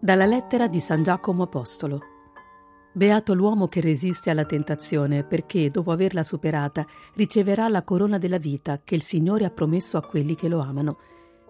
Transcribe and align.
Dalla 0.00 0.26
lettera 0.26 0.68
di 0.68 0.78
San 0.78 1.02
Giacomo 1.02 1.42
Apostolo. 1.42 2.00
Beato 2.92 3.34
l'uomo 3.34 3.66
che 3.66 3.80
resiste 3.80 4.30
alla 4.30 4.44
tentazione, 4.44 5.24
perché, 5.24 5.72
dopo 5.72 5.90
averla 5.90 6.22
superata, 6.22 6.86
riceverà 7.14 7.66
la 7.66 7.82
corona 7.82 8.16
della 8.16 8.38
vita 8.38 8.78
che 8.84 8.94
il 8.94 9.02
Signore 9.02 9.44
ha 9.44 9.50
promesso 9.50 9.96
a 9.96 10.02
quelli 10.02 10.36
che 10.36 10.46
lo 10.46 10.60
amano. 10.60 10.98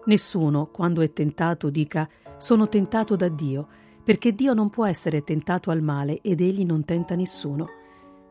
Nessuno, 0.05 0.65
quando 0.65 1.01
è 1.01 1.13
tentato, 1.13 1.69
dica 1.69 2.09
sono 2.37 2.67
tentato 2.67 3.15
da 3.15 3.27
Dio, 3.27 3.67
perché 4.03 4.33
Dio 4.33 4.55
non 4.55 4.71
può 4.71 4.87
essere 4.87 5.23
tentato 5.23 5.69
al 5.69 5.83
male 5.83 6.19
ed 6.23 6.41
egli 6.41 6.65
non 6.65 6.83
tenta 6.85 7.13
nessuno. 7.13 7.67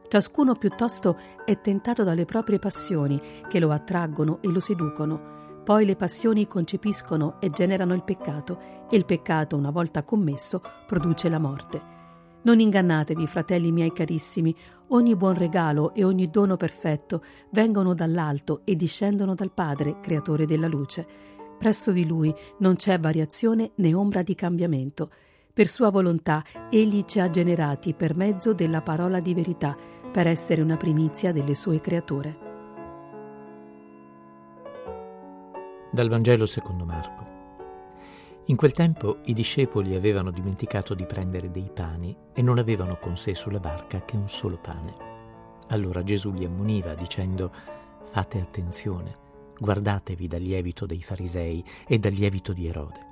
Ciascuno 0.09 0.57
piuttosto 0.57 1.16
è 1.45 1.61
tentato 1.61 2.03
dalle 2.03 2.25
proprie 2.25 2.59
passioni 2.59 3.21
che 3.48 3.61
lo 3.61 3.70
attraggono 3.70 4.42
e 4.42 4.48
lo 4.48 4.59
seducono. 4.59 5.38
Poi 5.68 5.84
le 5.84 5.96
passioni 5.96 6.46
concepiscono 6.46 7.38
e 7.40 7.50
generano 7.50 7.92
il 7.92 8.02
peccato, 8.02 8.86
e 8.88 8.96
il 8.96 9.04
peccato, 9.04 9.54
una 9.54 9.68
volta 9.68 10.02
commesso, 10.02 10.62
produce 10.86 11.28
la 11.28 11.38
morte. 11.38 11.82
Non 12.44 12.58
ingannatevi, 12.58 13.27
fratelli 13.27 13.70
miei 13.70 13.92
carissimi, 13.92 14.56
ogni 14.88 15.14
buon 15.14 15.34
regalo 15.34 15.92
e 15.92 16.04
ogni 16.04 16.30
dono 16.30 16.56
perfetto 16.56 17.22
vengono 17.50 17.92
dall'alto 17.92 18.62
e 18.64 18.77
discendono 18.77 19.34
dal 19.34 19.50
Padre, 19.52 20.00
creatore 20.00 20.46
della 20.46 20.68
luce. 20.68 21.06
Presso 21.58 21.92
di 21.92 22.06
lui 22.06 22.34
non 22.60 22.77
c'è 22.77 22.98
variazione 22.98 23.72
né 23.74 23.92
ombra 23.92 24.22
di 24.22 24.34
cambiamento. 24.34 25.10
Per 25.52 25.69
sua 25.69 25.91
volontà 25.91 26.42
egli 26.70 27.05
ci 27.05 27.20
ha 27.20 27.28
generati 27.28 27.92
per 27.92 28.16
mezzo 28.16 28.55
della 28.55 28.80
parola 28.80 29.20
di 29.20 29.34
verità, 29.34 29.77
per 30.10 30.28
essere 30.28 30.62
una 30.62 30.78
primizia 30.78 31.30
delle 31.30 31.55
sue 31.55 31.78
creature. 31.78 32.48
Dal 35.91 36.11
Vangelo 36.11 36.44
secondo 36.44 36.84
Marco. 36.84 37.27
In 38.44 38.56
quel 38.56 38.72
tempo 38.72 39.20
i 39.25 39.33
discepoli 39.33 39.94
avevano 39.94 40.31
dimenticato 40.31 40.92
di 40.92 41.06
prendere 41.06 41.50
dei 41.50 41.70
pani 41.72 42.14
e 42.34 42.42
non 42.42 42.58
avevano 42.58 42.98
con 42.98 43.17
sé 43.17 43.34
sulla 43.34 43.58
barca 43.58 44.05
che 44.05 44.16
un 44.16 44.28
solo 44.28 44.59
pane. 44.59 44.94
Allora 45.69 46.03
Gesù 46.03 46.33
li 46.33 46.44
ammoniva 46.44 46.94
dicendo 46.94 47.50
Fate 48.03 48.39
attenzione, 48.39 49.16
guardatevi 49.59 50.28
dal 50.28 50.42
lievito 50.42 50.84
dei 50.84 51.03
farisei 51.03 51.64
e 51.86 51.98
dal 51.98 52.12
lievito 52.12 52.53
di 52.53 52.66
Erode. 52.66 53.06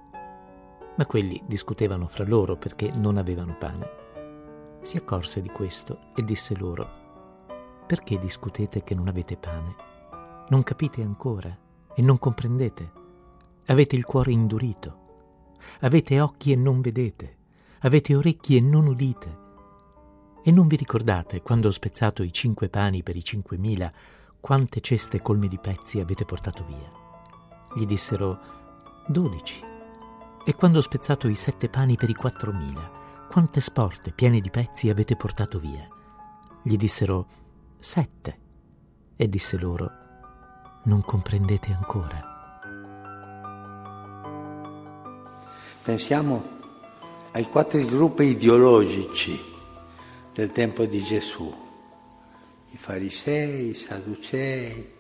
Ma 0.97 1.07
quelli 1.07 1.43
discutevano 1.47 2.07
fra 2.09 2.25
loro 2.25 2.57
perché 2.57 2.91
non 2.97 3.17
avevano 3.17 3.57
pane. 3.57 3.91
Si 4.83 4.99
accorse 4.99 5.41
di 5.41 5.49
questo 5.49 6.13
e 6.15 6.23
disse 6.23 6.55
loro 6.57 6.89
Perché 7.87 8.19
discutete 8.19 8.85
che 8.85 8.95
non 8.95 9.09
avete 9.09 9.39
pane? 9.39 9.75
Non 10.49 10.63
capite 10.63 11.01
ancora? 11.01 11.65
E 11.97 12.03
non 12.03 12.19
comprendete. 12.19 12.93
Avete 13.69 13.97
il 13.97 14.05
cuore 14.05 14.31
indurito. 14.31 15.05
Avete 15.81 16.21
occhi 16.21 16.53
e 16.53 16.57
non 16.57 16.83
vedete. 16.83 17.37
Avete 17.81 18.15
orecchi 18.15 18.55
e 18.55 18.61
non 18.61 18.87
udite. 18.87 19.45
E 20.45 20.51
non 20.51 20.67
vi 20.67 20.77
ricordate, 20.77 21.41
quando 21.41 21.69
ho 21.69 21.71
spezzato 21.71 22.23
i 22.23 22.31
cinque 22.33 22.69
pani 22.69 23.03
per 23.03 23.17
i 23.17 23.25
cinquemila, 23.25 23.91
quante 24.39 24.81
ceste 24.81 25.23
colme 25.23 25.49
di 25.49 25.59
pezzi 25.59 25.99
avete 25.99 26.27
portato 26.27 26.65
via? 26.67 26.93
Gli 27.75 27.87
dissero 27.87 28.39
dodici. 29.09 29.65
E 30.45 30.55
quando 30.55 30.79
ho 30.79 30.83
spezzato 30.83 31.29
i 31.29 31.35
sette 31.35 31.71
pani 31.71 31.97
per 31.97 32.11
i 32.11 32.15
quattromila, 32.15 33.27
quante 33.31 33.63
sporte 33.63 34.13
piene 34.13 34.41
di 34.41 34.51
pezzi 34.51 34.91
avete 34.91 35.17
portato 35.17 35.59
via? 35.59 35.89
Gli 36.63 36.77
dissero 36.77 37.27
sette. 37.79 38.39
E 39.17 39.29
disse 39.31 39.57
loro 39.57 40.05
non 40.87 41.03
comprendete 41.03 41.73
ancora. 41.73 42.35
Pensiamo 45.83 46.55
ai 47.33 47.45
quattro 47.45 47.81
gruppi 47.85 48.25
ideologici 48.25 49.39
del 50.33 50.51
tempo 50.51 50.85
di 50.85 51.03
Gesù, 51.03 51.55
i 52.71 52.77
farisei, 52.77 53.71
i 53.71 53.75
sadducei, 53.75 54.95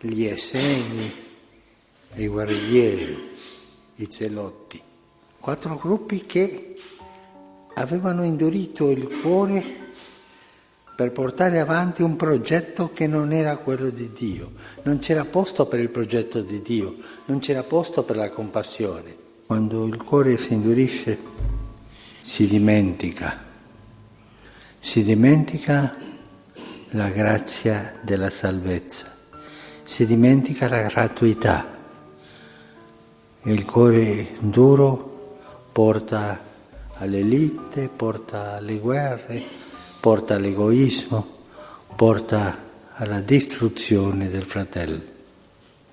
gli 0.00 0.24
esseni, 0.24 1.12
i 2.14 2.26
guerriglieri, 2.26 3.30
i 3.96 4.06
zelotti. 4.08 4.80
Quattro 5.40 5.76
gruppi 5.76 6.26
che 6.26 6.76
avevano 7.74 8.24
indurito 8.24 8.90
il 8.90 9.20
cuore 9.20 9.87
per 10.98 11.12
portare 11.12 11.60
avanti 11.60 12.02
un 12.02 12.16
progetto 12.16 12.90
che 12.92 13.06
non 13.06 13.32
era 13.32 13.56
quello 13.58 13.88
di 13.88 14.10
Dio. 14.12 14.50
Non 14.82 14.98
c'era 14.98 15.24
posto 15.24 15.66
per 15.66 15.78
il 15.78 15.90
progetto 15.90 16.40
di 16.40 16.60
Dio, 16.60 16.96
non 17.26 17.38
c'era 17.38 17.62
posto 17.62 18.02
per 18.02 18.16
la 18.16 18.30
compassione. 18.30 19.14
Quando 19.46 19.86
il 19.86 19.96
cuore 20.02 20.36
si 20.38 20.54
indurisce, 20.54 21.16
si 22.20 22.48
dimentica, 22.48 23.38
si 24.80 25.04
dimentica 25.04 25.94
la 26.88 27.08
grazia 27.10 27.94
della 28.02 28.30
salvezza, 28.30 29.16
si 29.84 30.04
dimentica 30.04 30.68
la 30.68 30.82
gratuità. 30.82 31.78
Il 33.42 33.64
cuore 33.64 34.30
duro 34.40 35.36
porta 35.70 36.40
alle 36.94 37.22
litte, 37.22 37.88
porta 37.88 38.56
alle 38.56 38.78
guerre, 38.78 39.67
porta 40.00 40.36
all'egoismo, 40.36 41.36
porta 41.96 42.66
alla 42.94 43.20
distruzione 43.20 44.28
del 44.28 44.44
fratello, 44.44 45.00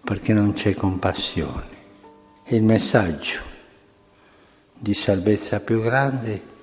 perché 0.03 0.33
non 0.33 0.53
c'è 0.53 0.73
compassione. 0.73 1.73
il 2.49 2.61
messaggio 2.61 3.41
di 4.77 4.93
salvezza 4.93 5.61
più 5.61 5.81
grande 5.81 6.53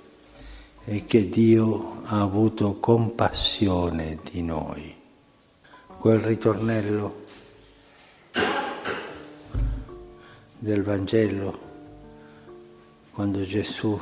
è 0.85 1.05
che 1.07 1.29
Dio 1.29 2.03
ha 2.05 2.21
avuto 2.21 2.79
compassione 2.79 4.19
di 4.31 4.43
noi. 4.43 4.95
Quel 5.99 6.21
ritornello 6.21 7.25
del 10.59 10.83
Vangelo, 10.85 11.59
quando 13.13 13.43
Gesù 13.43 14.01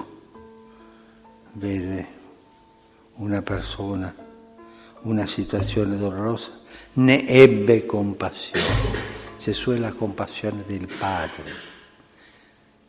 vede 1.52 2.19
una 3.20 3.42
persona, 3.42 4.14
una 5.02 5.26
situazione 5.26 5.96
dolorosa, 5.98 6.52
ne 6.94 7.26
ebbe 7.26 7.84
compassione. 7.84 9.08
Gesù 9.38 9.70
è 9.70 9.78
la 9.78 9.92
compassione 9.92 10.64
del 10.66 10.88
Padre. 10.98 11.52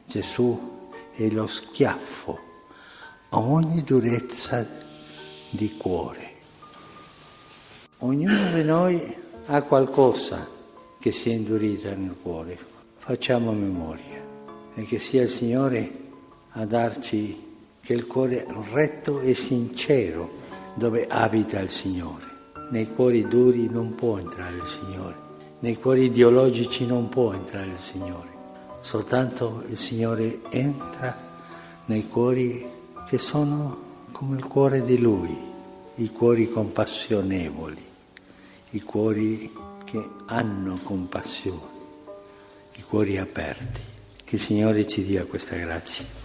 Gesù 0.06 0.90
è 1.12 1.28
lo 1.30 1.48
schiaffo 1.48 2.40
a 3.30 3.40
ogni 3.40 3.84
durezza 3.84 4.66
di 5.50 5.76
cuore. 5.76 6.30
Ognuno 8.00 8.52
di 8.54 8.64
noi 8.64 9.16
ha 9.48 9.62
qualcosa 9.64 10.48
che 10.98 11.12
si 11.12 11.30
è 11.30 11.34
indurita 11.34 11.94
nel 11.94 12.16
cuore. 12.22 12.58
Facciamo 12.98 13.52
memoria 13.52 14.22
e 14.76 14.86
che 14.86 14.98
sia 14.98 15.24
il 15.24 15.30
Signore 15.30 15.92
a 16.52 16.66
darci 16.66 17.51
che 17.82 17.94
il 17.94 18.06
cuore 18.06 18.46
retto 18.72 19.20
e 19.20 19.34
sincero 19.34 20.40
dove 20.76 21.08
abita 21.08 21.60
il 21.60 21.70
Signore. 21.70 22.30
Nei 22.70 22.88
cuori 22.88 23.28
duri 23.28 23.68
non 23.70 23.96
può 23.96 24.18
entrare 24.18 24.56
il 24.56 24.66
Signore, 24.66 25.16
nei 25.60 25.76
cuori 25.76 26.06
ideologici 26.06 26.86
non 26.86 27.10
può 27.10 27.34
entrare 27.34 27.72
il 27.72 27.78
Signore. 27.78 28.30
Soltanto 28.80 29.64
il 29.68 29.78
Signore 29.78 30.42
entra 30.50 31.16
nei 31.86 32.08
cuori 32.08 32.66
che 33.08 33.18
sono 33.18 33.90
come 34.12 34.38
il 34.38 34.46
cuore 34.46 34.84
di 34.84 35.00
Lui, 35.00 35.38
i 35.96 36.10
cuori 36.12 36.50
compassionevoli, 36.50 37.84
i 38.72 38.82
cuori 38.82 39.52
che 39.84 40.10
hanno 40.28 40.80
compassione, 40.82 41.60
i 42.76 42.82
cuori 42.82 43.18
aperti. 43.18 43.82
Che 44.24 44.36
il 44.36 44.42
Signore 44.42 44.88
ci 44.88 45.04
dia 45.04 45.26
questa 45.26 45.58
grazia. 45.58 46.21